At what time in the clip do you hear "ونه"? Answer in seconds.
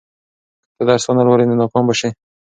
1.07-1.23